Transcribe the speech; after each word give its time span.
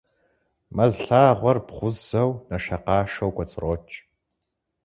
Мэз 0.75 0.93
лъагъуэр 1.07 1.57
бгъузэу, 1.67 2.31
нэшэкъашэу 2.49 3.31
кӀуэцӀрокӀ. 3.35 3.93